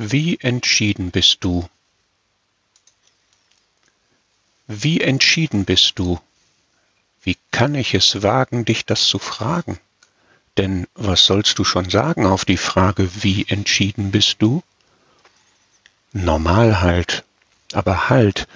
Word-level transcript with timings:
Wie 0.00 0.38
entschieden 0.38 1.10
bist 1.10 1.38
du? 1.40 1.68
Wie 4.68 5.00
entschieden 5.00 5.64
bist 5.64 5.98
du? 5.98 6.20
Wie 7.24 7.36
kann 7.50 7.74
ich 7.74 7.94
es 7.94 8.22
wagen, 8.22 8.64
dich 8.64 8.86
das 8.86 9.08
zu 9.08 9.18
fragen? 9.18 9.80
Denn 10.56 10.86
was 10.94 11.26
sollst 11.26 11.58
du 11.58 11.64
schon 11.64 11.90
sagen 11.90 12.26
auf 12.26 12.44
die 12.44 12.58
Frage, 12.58 13.10
wie 13.24 13.46
entschieden 13.48 14.12
bist 14.12 14.36
du? 14.38 14.62
Normal 16.12 16.80
halt. 16.80 17.24
Aber 17.72 18.08
halt, 18.08 18.46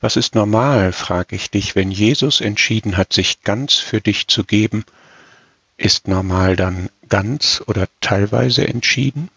was 0.00 0.16
ist 0.16 0.34
normal, 0.34 0.92
frage 0.92 1.36
ich 1.36 1.52
dich, 1.52 1.76
wenn 1.76 1.92
Jesus 1.92 2.40
entschieden 2.40 2.96
hat, 2.96 3.12
sich 3.12 3.44
ganz 3.44 3.74
für 3.74 4.00
dich 4.00 4.26
zu 4.26 4.42
geben, 4.42 4.84
ist 5.76 6.08
normal 6.08 6.56
dann 6.56 6.90
ganz 7.08 7.62
oder 7.68 7.86
teilweise 8.00 8.66
entschieden? 8.66 9.30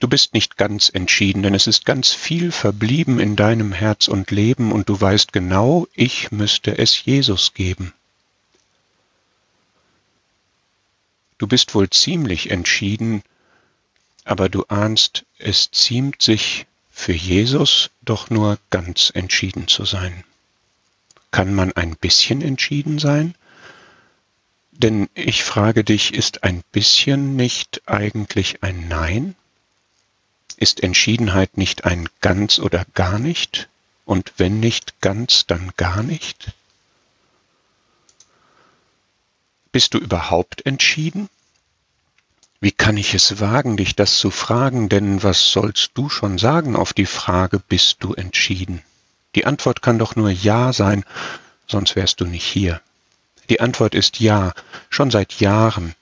Du 0.00 0.08
bist 0.08 0.32
nicht 0.32 0.56
ganz 0.56 0.88
entschieden, 0.88 1.42
denn 1.42 1.54
es 1.54 1.66
ist 1.66 1.84
ganz 1.84 2.12
viel 2.12 2.52
verblieben 2.52 3.20
in 3.20 3.36
deinem 3.36 3.70
Herz 3.70 4.08
und 4.08 4.30
Leben 4.30 4.72
und 4.72 4.88
du 4.88 4.98
weißt 4.98 5.34
genau, 5.34 5.86
ich 5.92 6.32
müsste 6.32 6.78
es 6.78 7.04
Jesus 7.04 7.52
geben. 7.52 7.92
Du 11.36 11.46
bist 11.46 11.74
wohl 11.74 11.90
ziemlich 11.90 12.50
entschieden, 12.50 13.22
aber 14.24 14.48
du 14.48 14.64
ahnst, 14.68 15.26
es 15.38 15.70
ziemt 15.70 16.22
sich 16.22 16.66
für 16.90 17.12
Jesus 17.12 17.90
doch 18.02 18.30
nur 18.30 18.58
ganz 18.70 19.10
entschieden 19.14 19.68
zu 19.68 19.84
sein. 19.84 20.24
Kann 21.30 21.54
man 21.54 21.72
ein 21.72 21.96
bisschen 21.96 22.40
entschieden 22.40 22.98
sein? 22.98 23.34
Denn 24.72 25.10
ich 25.14 25.44
frage 25.44 25.84
dich, 25.84 26.14
ist 26.14 26.42
ein 26.42 26.62
bisschen 26.72 27.36
nicht 27.36 27.82
eigentlich 27.86 28.62
ein 28.62 28.88
Nein? 28.88 29.36
Ist 30.56 30.82
Entschiedenheit 30.82 31.56
nicht 31.56 31.84
ein 31.84 32.08
ganz 32.20 32.58
oder 32.58 32.84
gar 32.94 33.18
nicht? 33.18 33.68
Und 34.04 34.32
wenn 34.38 34.60
nicht 34.60 35.00
ganz, 35.00 35.46
dann 35.46 35.72
gar 35.76 36.02
nicht? 36.02 36.52
Bist 39.72 39.94
du 39.94 39.98
überhaupt 39.98 40.66
entschieden? 40.66 41.28
Wie 42.60 42.72
kann 42.72 42.96
ich 42.96 43.14
es 43.14 43.40
wagen, 43.40 43.76
dich 43.76 43.96
das 43.96 44.18
zu 44.18 44.30
fragen, 44.30 44.88
denn 44.88 45.22
was 45.22 45.50
sollst 45.50 45.92
du 45.94 46.08
schon 46.08 46.36
sagen 46.38 46.76
auf 46.76 46.92
die 46.92 47.06
Frage, 47.06 47.58
bist 47.58 47.98
du 48.00 48.12
entschieden? 48.14 48.82
Die 49.34 49.46
Antwort 49.46 49.80
kann 49.80 49.98
doch 49.98 50.16
nur 50.16 50.30
Ja 50.30 50.72
sein, 50.72 51.04
sonst 51.66 51.96
wärst 51.96 52.20
du 52.20 52.26
nicht 52.26 52.44
hier. 52.44 52.82
Die 53.48 53.60
Antwort 53.60 53.94
ist 53.94 54.20
Ja, 54.20 54.52
schon 54.90 55.10
seit 55.10 55.40
Jahren, 55.40 55.94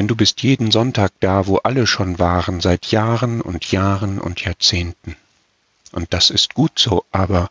denn 0.00 0.08
du 0.08 0.16
bist 0.16 0.42
jeden 0.42 0.70
Sonntag 0.70 1.12
da, 1.20 1.46
wo 1.46 1.58
alle 1.58 1.86
schon 1.86 2.18
waren, 2.18 2.62
seit 2.62 2.86
Jahren 2.86 3.42
und 3.42 3.70
Jahren 3.70 4.18
und 4.18 4.40
Jahrzehnten. 4.42 5.14
Und 5.92 6.14
das 6.14 6.30
ist 6.30 6.54
gut 6.54 6.78
so, 6.78 7.04
aber 7.12 7.50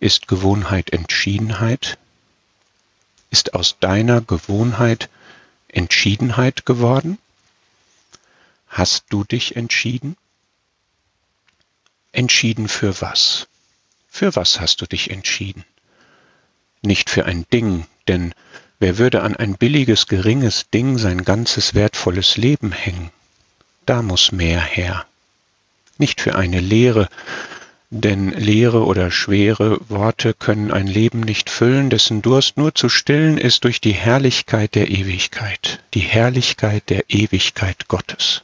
ist 0.00 0.26
Gewohnheit 0.26 0.88
Entschiedenheit? 0.88 1.98
Ist 3.28 3.52
aus 3.52 3.76
deiner 3.78 4.22
Gewohnheit 4.22 5.10
Entschiedenheit 5.68 6.64
geworden? 6.64 7.18
Hast 8.68 9.04
du 9.10 9.24
dich 9.24 9.54
entschieden? 9.54 10.16
Entschieden 12.10 12.68
für 12.68 13.02
was? 13.02 13.48
Für 14.08 14.34
was 14.34 14.60
hast 14.60 14.80
du 14.80 14.86
dich 14.86 15.10
entschieden? 15.10 15.66
Nicht 16.80 17.10
für 17.10 17.26
ein 17.26 17.44
Ding, 17.52 17.86
denn 18.08 18.34
Wer 18.78 18.98
würde 18.98 19.22
an 19.22 19.34
ein 19.34 19.54
billiges, 19.54 20.06
geringes 20.06 20.68
Ding 20.70 20.98
sein 20.98 21.24
ganzes 21.24 21.74
wertvolles 21.74 22.36
Leben 22.36 22.72
hängen? 22.72 23.10
Da 23.86 24.02
muss 24.02 24.32
mehr 24.32 24.60
her. 24.60 25.06
Nicht 25.96 26.20
für 26.20 26.34
eine 26.34 26.60
Lehre, 26.60 27.08
denn 27.90 28.30
leere 28.30 28.84
oder 28.84 29.10
schwere 29.10 29.78
Worte 29.88 30.34
können 30.34 30.70
ein 30.70 30.86
Leben 30.86 31.20
nicht 31.20 31.48
füllen, 31.48 31.88
dessen 31.88 32.20
Durst 32.20 32.58
nur 32.58 32.74
zu 32.74 32.88
stillen 32.88 33.38
ist 33.38 33.64
durch 33.64 33.80
die 33.80 33.92
Herrlichkeit 33.92 34.74
der 34.74 34.90
Ewigkeit, 34.90 35.80
die 35.94 36.00
Herrlichkeit 36.00 36.90
der 36.90 37.04
Ewigkeit 37.08 37.88
Gottes. 37.88 38.42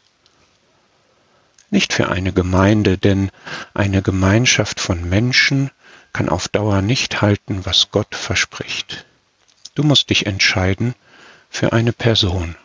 Nicht 1.71 1.93
für 1.93 2.09
eine 2.09 2.33
Gemeinde, 2.33 2.99
denn 2.99 3.31
eine 3.75 4.01
Gemeinschaft 4.01 4.81
von 4.81 5.09
Menschen 5.09 5.71
kann 6.13 6.29
auf 6.29 6.49
Dauer 6.49 6.83
nicht 6.83 7.21
halten, 7.21 7.65
was 7.65 7.91
Gott 7.91 8.15
verspricht. 8.15 9.05
Du 9.75 9.83
musst 9.83 10.11
dich 10.11 10.27
entscheiden 10.27 10.95
für 11.49 11.73
eine 11.73 11.93
Person, 11.93 12.57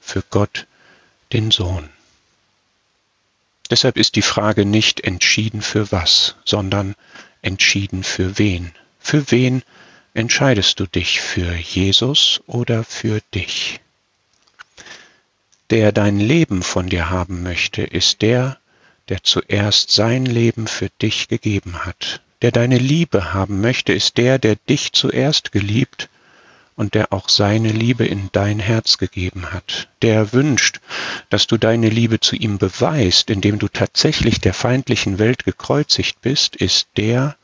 für 0.00 0.22
Gott, 0.30 0.66
den 1.32 1.50
Sohn. 1.50 1.90
Deshalb 3.70 3.96
ist 3.98 4.16
die 4.16 4.22
Frage 4.22 4.64
nicht 4.64 5.00
entschieden 5.00 5.62
für 5.62 5.92
was, 5.92 6.36
sondern 6.44 6.94
entschieden 7.42 8.02
für 8.02 8.38
wen. 8.38 8.72
Für 8.98 9.30
wen 9.30 9.62
entscheidest 10.14 10.80
du 10.80 10.86
dich? 10.86 11.20
Für 11.20 11.54
Jesus 11.54 12.40
oder 12.46 12.84
für 12.84 13.20
dich? 13.34 13.80
Der 15.70 15.92
dein 15.92 16.18
Leben 16.18 16.62
von 16.62 16.88
dir 16.88 17.10
haben 17.10 17.42
möchte, 17.42 17.82
ist 17.82 18.22
der, 18.22 18.58
der 19.08 19.22
zuerst 19.22 19.90
sein 19.90 20.24
Leben 20.24 20.66
für 20.66 20.88
dich 21.00 21.28
gegeben 21.28 21.84
hat. 21.84 22.20
Der 22.42 22.52
deine 22.52 22.78
Liebe 22.78 23.32
haben 23.34 23.60
möchte, 23.60 23.92
ist 23.92 24.16
der, 24.16 24.38
der 24.38 24.56
dich 24.56 24.92
zuerst 24.92 25.52
geliebt 25.52 26.08
und 26.76 26.94
der 26.94 27.12
auch 27.12 27.28
seine 27.28 27.70
Liebe 27.70 28.06
in 28.06 28.30
dein 28.32 28.58
Herz 28.58 28.98
gegeben 28.98 29.52
hat, 29.52 29.88
der 30.00 30.32
wünscht, 30.32 30.80
dass 31.30 31.46
du 31.46 31.56
deine 31.56 31.88
Liebe 31.88 32.20
zu 32.20 32.36
ihm 32.36 32.58
beweist, 32.58 33.30
indem 33.30 33.58
du 33.58 33.68
tatsächlich 33.68 34.40
der 34.40 34.54
feindlichen 34.54 35.18
Welt 35.18 35.44
gekreuzigt 35.44 36.20
bist, 36.22 36.56
ist 36.56 36.88
der, 36.96 37.36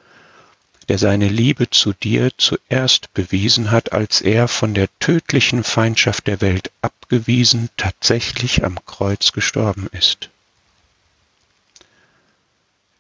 der 0.89 0.99
seine 0.99 1.29
Liebe 1.29 1.69
zu 1.69 1.93
dir 1.93 2.31
zuerst 2.39 3.13
bewiesen 3.13 3.71
hat, 3.71 3.93
als 3.93 4.23
er 4.23 4.49
von 4.49 4.73
der 4.73 4.89
tödlichen 4.99 5.63
Feindschaft 5.63 6.27
der 6.27 6.41
Welt 6.41 6.71
abgewiesen 6.81 7.69
tatsächlich 7.77 8.65
am 8.65 8.83
Kreuz 8.87 9.33
gestorben 9.33 9.89
ist. 9.93 10.31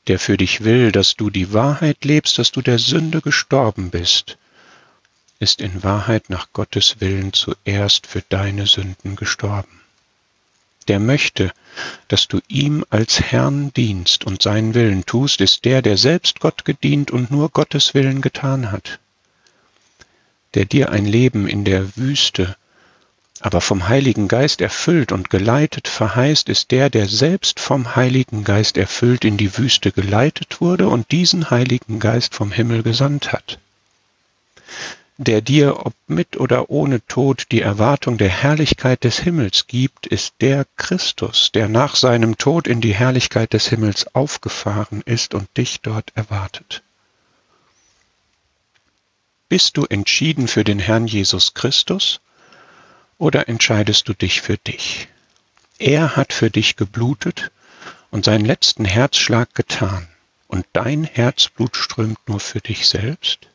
Der 0.06 0.18
für 0.18 0.36
dich 0.36 0.64
will, 0.64 0.92
dass 0.92 1.16
du 1.16 1.30
die 1.30 1.52
Wahrheit 1.52 2.04
lebst, 2.04 2.38
dass 2.38 2.52
du 2.52 2.62
der 2.62 2.78
Sünde 2.78 3.20
gestorben 3.20 3.90
bist, 3.90 4.38
ist 5.40 5.60
in 5.60 5.84
Wahrheit 5.84 6.30
nach 6.30 6.48
Gottes 6.52 7.00
Willen 7.00 7.32
zuerst 7.32 8.06
für 8.06 8.22
deine 8.22 8.66
Sünden 8.66 9.14
gestorben. 9.14 9.80
Der 10.88 10.98
möchte, 10.98 11.52
dass 12.08 12.28
du 12.28 12.40
ihm 12.48 12.84
als 12.90 13.20
Herrn 13.20 13.72
dienst 13.74 14.24
und 14.24 14.42
seinen 14.42 14.74
Willen 14.74 15.04
tust, 15.04 15.40
ist 15.40 15.64
der, 15.64 15.82
der 15.82 15.96
selbst 15.96 16.40
Gott 16.40 16.64
gedient 16.64 17.10
und 17.10 17.30
nur 17.30 17.50
Gottes 17.50 17.94
Willen 17.94 18.20
getan 18.20 18.72
hat. 18.72 18.98
Der 20.54 20.64
dir 20.64 20.90
ein 20.90 21.04
Leben 21.04 21.46
in 21.46 21.64
der 21.64 21.96
Wüste, 21.96 22.56
aber 23.40 23.60
vom 23.60 23.86
Heiligen 23.86 24.26
Geist 24.26 24.60
erfüllt 24.60 25.12
und 25.12 25.30
geleitet 25.30 25.86
verheißt, 25.86 26.48
ist 26.48 26.72
der, 26.72 26.90
der 26.90 27.06
selbst 27.06 27.60
vom 27.60 27.94
Heiligen 27.94 28.42
Geist 28.42 28.76
erfüllt 28.76 29.24
in 29.24 29.36
die 29.36 29.56
Wüste 29.56 29.92
geleitet 29.92 30.60
wurde 30.60 30.88
und 30.88 31.12
diesen 31.12 31.50
Heiligen 31.50 32.00
Geist 32.00 32.34
vom 32.34 32.50
Himmel 32.50 32.82
gesandt 32.82 33.32
hat 33.32 33.58
der 35.18 35.40
dir, 35.40 35.84
ob 35.84 35.94
mit 36.06 36.36
oder 36.36 36.70
ohne 36.70 37.04
Tod, 37.06 37.46
die 37.50 37.60
Erwartung 37.60 38.18
der 38.18 38.28
Herrlichkeit 38.28 39.02
des 39.02 39.18
Himmels 39.18 39.66
gibt, 39.66 40.06
ist 40.06 40.34
der 40.40 40.64
Christus, 40.76 41.50
der 41.52 41.68
nach 41.68 41.96
seinem 41.96 42.38
Tod 42.38 42.68
in 42.68 42.80
die 42.80 42.94
Herrlichkeit 42.94 43.52
des 43.52 43.66
Himmels 43.66 44.14
aufgefahren 44.14 45.02
ist 45.04 45.34
und 45.34 45.48
dich 45.56 45.80
dort 45.80 46.12
erwartet. 46.14 46.84
Bist 49.48 49.76
du 49.76 49.86
entschieden 49.86 50.46
für 50.46 50.62
den 50.62 50.78
Herrn 50.78 51.08
Jesus 51.08 51.52
Christus 51.52 52.20
oder 53.18 53.48
entscheidest 53.48 54.08
du 54.08 54.14
dich 54.14 54.40
für 54.40 54.56
dich? 54.56 55.08
Er 55.80 56.14
hat 56.14 56.32
für 56.32 56.50
dich 56.50 56.76
geblutet 56.76 57.50
und 58.12 58.24
seinen 58.24 58.44
letzten 58.44 58.84
Herzschlag 58.84 59.52
getan, 59.54 60.06
und 60.46 60.64
dein 60.72 61.04
Herzblut 61.04 61.76
strömt 61.76 62.18
nur 62.28 62.40
für 62.40 62.60
dich 62.60 62.88
selbst? 62.88 63.48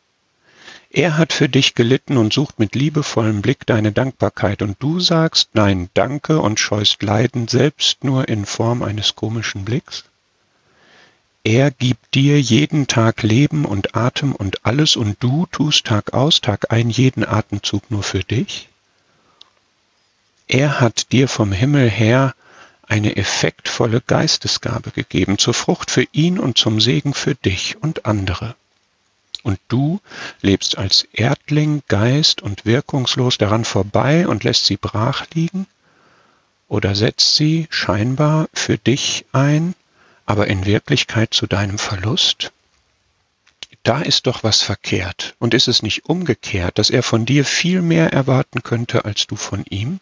Er 0.96 1.18
hat 1.18 1.34
für 1.34 1.50
dich 1.50 1.74
gelitten 1.74 2.18
und 2.18 2.34
sucht 2.34 2.60
mit 2.60 2.76
liebevollem 2.76 3.42
Blick 3.42 3.66
deine 3.66 3.92
Dankbarkeit, 3.92 4.62
und 4.62 4.78
du 4.80 5.00
sagst 5.00 5.50
Nein, 5.54 5.90
danke 5.96 6.40
und 6.40 6.60
scheust 6.60 7.02
Leiden 7.02 7.48
selbst 7.48 8.04
nur 8.04 8.30
in 8.30 8.46
Form 8.46 8.84
eines 8.84 9.16
komischen 9.16 9.66
Blicks? 9.66 10.04
Er 11.44 11.72
gibt 11.72 12.14
dir 12.14 12.40
jeden 12.40 12.86
Tag 12.86 13.24
Leben 13.24 13.66
und 13.66 13.96
Atem 13.96 14.36
und 14.36 14.68
alles, 14.68 14.96
und 14.96 15.18
du 15.20 15.48
tust 15.48 15.88
Tag 15.88 16.14
aus, 16.14 16.42
Tag 16.42 16.72
ein 16.72 16.92
jeden 16.92 17.26
Atemzug 17.26 17.90
nur 17.90 18.04
für 18.04 18.24
dich? 18.24 18.70
Er 20.48 20.80
hat 20.80 21.12
dir 21.12 21.28
vom 21.28 21.52
Himmel 21.52 21.90
her 21.90 22.36
eine 22.88 23.16
effektvolle 23.16 24.00
Geistesgabe 24.00 24.92
gegeben, 24.92 25.40
zur 25.40 25.56
Frucht 25.56 25.90
für 25.90 26.06
ihn 26.12 26.38
und 26.38 26.60
zum 26.60 26.80
Segen 26.80 27.16
für 27.16 27.34
dich 27.34 27.78
und 27.82 28.06
andere. 28.06 28.56
Und 29.44 29.60
du 29.68 30.00
lebst 30.42 30.78
als 30.78 31.08
Erdling 31.14 31.84
geist 31.88 32.42
und 32.42 32.66
wirkungslos 32.66 33.38
daran 33.38 33.66
vorbei 33.66 34.28
und 34.28 34.44
lässt 34.44 34.66
sie 34.66 34.78
brach 34.78 35.26
liegen? 35.34 35.68
oder 36.74 36.96
setzt 36.96 37.36
sie 37.36 37.68
scheinbar 37.70 38.50
für 38.52 38.80
dich 38.80 39.26
ein, 39.32 39.76
aber 40.26 40.48
in 40.48 40.66
Wirklichkeit 40.66 41.32
zu 41.32 41.46
deinem 41.46 41.78
Verlust? 41.78 42.52
Da 43.84 44.02
ist 44.02 44.26
doch 44.26 44.44
was 44.44 44.64
verkehrt. 44.64 45.36
Und 45.38 45.54
ist 45.54 45.68
es 45.68 45.84
nicht 45.84 46.06
umgekehrt, 46.06 46.80
dass 46.80 46.90
er 46.90 47.04
von 47.04 47.28
dir 47.28 47.46
viel 47.46 47.84
mehr 47.84 48.12
erwarten 48.12 48.64
könnte 48.64 49.06
als 49.06 49.28
du 49.28 49.36
von 49.36 49.66
ihm? 49.70 50.00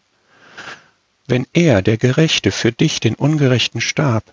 Wenn 1.26 1.46
er, 1.52 1.82
der 1.82 1.98
Gerechte, 1.98 2.50
für 2.52 2.72
dich 2.72 3.00
den 3.00 3.16
Ungerechten 3.16 3.82
starb, 3.82 4.24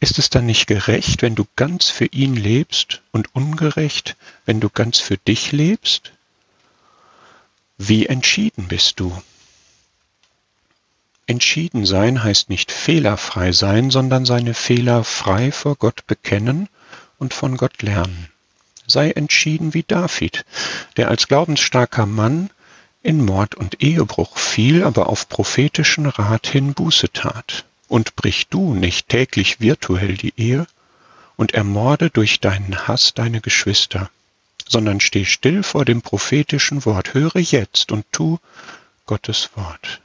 ist 0.00 0.18
es 0.18 0.30
dann 0.30 0.46
nicht 0.46 0.66
gerecht, 0.66 1.22
wenn 1.22 1.34
du 1.34 1.46
ganz 1.56 1.90
für 1.90 2.06
ihn 2.06 2.34
lebst 2.34 3.02
und 3.12 3.34
ungerecht, 3.34 4.16
wenn 4.46 4.60
du 4.60 4.70
ganz 4.70 4.98
für 4.98 5.18
dich 5.18 5.52
lebst? 5.52 6.12
Wie 7.78 8.06
entschieden 8.06 8.68
bist 8.68 8.98
du? 9.00 9.22
Entschieden 11.26 11.86
sein 11.86 12.24
heißt 12.24 12.50
nicht 12.50 12.72
fehlerfrei 12.72 13.52
sein, 13.52 13.90
sondern 13.90 14.24
seine 14.24 14.54
Fehler 14.54 15.04
frei 15.04 15.52
vor 15.52 15.76
Gott 15.76 16.06
bekennen 16.06 16.68
und 17.18 17.34
von 17.34 17.56
Gott 17.56 17.82
lernen 17.82 18.30
sei 18.90 19.10
entschieden 19.10 19.72
wie 19.72 19.84
David, 19.84 20.44
der 20.96 21.08
als 21.08 21.28
glaubensstarker 21.28 22.06
Mann 22.06 22.50
in 23.02 23.24
Mord 23.24 23.54
und 23.54 23.82
Ehebruch 23.82 24.36
fiel, 24.36 24.84
aber 24.84 25.08
auf 25.08 25.28
prophetischen 25.28 26.06
Rat 26.06 26.46
hin 26.46 26.74
Buße 26.74 27.10
tat. 27.12 27.64
Und 27.90 28.14
brich 28.14 28.46
du 28.46 28.72
nicht 28.72 29.08
täglich 29.08 29.58
virtuell 29.58 30.14
die 30.14 30.32
Ehe 30.36 30.64
und 31.34 31.54
ermorde 31.54 32.08
durch 32.08 32.38
deinen 32.38 32.86
Hass 32.86 33.14
deine 33.14 33.40
Geschwister, 33.40 34.10
sondern 34.68 35.00
steh 35.00 35.24
still 35.24 35.64
vor 35.64 35.84
dem 35.84 36.00
prophetischen 36.00 36.84
Wort, 36.84 37.14
höre 37.14 37.40
jetzt 37.40 37.90
und 37.90 38.06
tu 38.12 38.38
Gottes 39.06 39.50
Wort. 39.56 40.00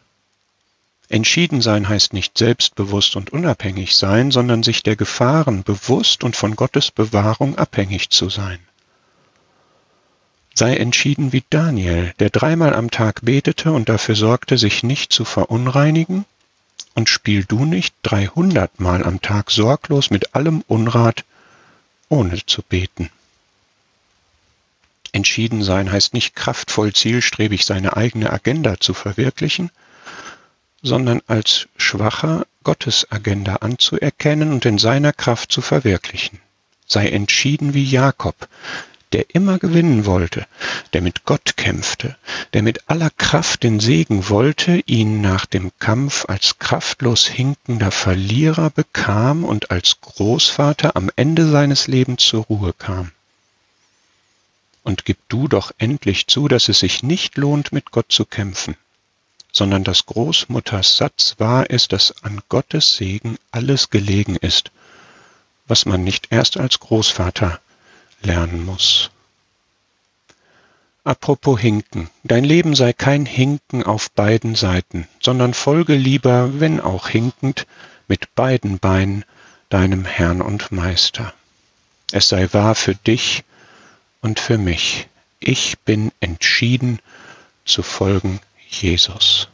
Entschieden 1.10 1.62
sein 1.62 1.88
heißt 1.88 2.14
nicht 2.14 2.40
selbstbewusst 2.40 3.16
und 3.16 3.32
unabhängig 3.32 3.96
sein, 3.96 4.32
sondern 4.32 4.64
sich 4.64 4.82
der 4.82 4.96
Gefahren 4.96 5.62
bewusst 5.62 6.24
und 6.24 6.36
von 6.36 6.56
Gottes 6.56 6.90
Bewahrung 6.90 7.56
abhängig 7.56 8.10
zu 8.10 8.32
sein. 8.32 8.58
Sei 10.56 10.76
entschieden 10.78 11.34
wie 11.34 11.44
Daniel, 11.52 12.16
der 12.18 12.32
dreimal 12.32 12.74
am 12.74 12.90
Tag 12.90 13.22
betete 13.22 13.72
und 13.72 13.90
dafür 13.90 14.16
sorgte, 14.16 14.58
sich 14.58 14.82
nicht 14.82 15.14
zu 15.14 15.24
verunreinigen, 15.24 16.26
und 16.94 17.10
spiel 17.10 17.44
du 17.44 17.66
nicht 17.66 17.94
dreihundertmal 18.04 19.04
am 19.04 19.22
Tag 19.22 19.52
sorglos 19.52 20.10
mit 20.10 20.36
allem 20.36 20.64
Unrat, 20.68 21.26
ohne 22.10 22.46
zu 22.46 22.62
beten. 22.62 23.10
Entschieden 25.12 25.64
sein 25.64 25.92
heißt 25.92 26.14
nicht 26.14 26.36
kraftvoll 26.36 26.94
zielstrebig 26.94 27.66
seine 27.66 27.96
eigene 27.96 28.32
Agenda 28.32 28.80
zu 28.80 28.94
verwirklichen, 28.94 29.72
sondern 30.82 31.22
als 31.28 31.68
schwacher 31.78 32.46
Gottes 32.64 33.12
Agenda 33.12 33.58
anzuerkennen 33.58 34.52
und 34.52 34.66
in 34.66 34.78
seiner 34.78 35.14
Kraft 35.14 35.52
zu 35.52 35.62
verwirklichen. 35.62 36.40
Sei 36.86 37.08
entschieden 37.08 37.74
wie 37.74 37.84
Jakob, 37.84 38.36
der 39.12 39.34
immer 39.36 39.60
gewinnen 39.60 40.06
wollte, 40.06 40.46
der 40.94 41.02
mit 41.02 41.26
Gott 41.26 41.58
kämpfte, 41.58 42.18
der 42.54 42.64
mit 42.64 42.90
aller 42.90 43.10
Kraft 43.10 43.64
den 43.64 43.80
Segen 43.80 44.30
wollte, 44.30 44.82
ihn 44.86 45.22
nach 45.22 45.46
dem 45.46 45.72
Kampf 45.80 46.26
als 46.28 46.60
kraftlos 46.60 47.28
hinkender 47.28 47.92
Verlierer 47.92 48.70
bekam 48.70 49.44
und 49.44 49.72
als 49.72 50.02
Großvater 50.02 50.96
am 50.96 51.10
Ende 51.16 51.50
seines 51.50 51.88
Lebens 51.88 52.24
zur 52.24 52.44
Ruhe 52.46 52.74
kam. 52.74 53.12
Und 54.84 55.06
gib 55.06 55.18
du 55.30 55.48
doch 55.48 55.72
endlich 55.78 56.28
zu, 56.28 56.48
dass 56.48 56.70
es 56.70 56.80
sich 56.80 57.02
nicht 57.02 57.38
lohnt, 57.38 57.72
mit 57.72 57.92
Gott 57.92 58.12
zu 58.12 58.26
kämpfen, 58.26 58.76
sondern 59.52 59.84
dass 59.84 60.06
Großmutters 60.06 60.98
Satz 60.98 61.36
wahr 61.38 61.70
ist, 61.70 61.92
dass 61.92 62.24
an 62.24 62.42
Gottes 62.50 62.98
Segen 62.98 63.38
alles 63.52 63.90
gelegen 63.90 64.36
ist, 64.36 64.72
was 65.68 65.86
man 65.86 66.04
nicht 66.04 66.28
erst 66.30 66.58
als 66.58 66.80
Großvater 66.80 67.60
lernen 68.26 68.66
muss. 68.66 69.10
Apropos 71.04 71.60
Hinken. 71.60 72.10
Dein 72.24 72.44
Leben 72.44 72.76
sei 72.76 72.92
kein 72.92 73.26
Hinken 73.26 73.84
auf 73.84 74.10
beiden 74.12 74.56
Seiten, 74.56 75.08
sondern 75.22 75.54
folge 75.54 75.96
lieber, 75.96 76.60
wenn 76.60 76.80
auch 76.80 77.08
hinkend, 77.08 77.68
mit 78.08 78.34
beiden 78.36 78.80
Beinen 78.80 79.24
deinem 79.70 80.06
Herrn 80.06 80.42
und 80.42 80.72
Meister. 80.72 81.34
Es 82.12 82.30
sei 82.30 82.52
wahr 82.54 82.76
für 82.76 82.96
dich 82.96 83.44
und 84.22 84.40
für 84.40 84.58
mich. 84.58 85.08
Ich 85.40 85.78
bin 85.80 86.12
entschieden 86.20 87.00
zu 87.66 87.84
folgen 87.84 88.40
Jesus. 88.68 89.48